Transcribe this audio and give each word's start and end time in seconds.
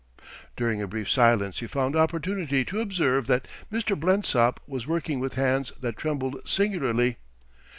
During 0.55 0.81
a 0.81 0.87
brief 0.87 1.07
silence 1.11 1.59
he 1.59 1.67
found 1.67 1.95
opportunity 1.95 2.65
to 2.65 2.81
observe 2.81 3.27
that 3.27 3.47
Mr. 3.71 3.95
Blensop 3.95 4.59
was 4.65 4.87
working 4.87 5.19
with 5.19 5.35
hands 5.35 5.73
that 5.79 5.95
trembled 5.95 6.37
singularly. 6.43 7.17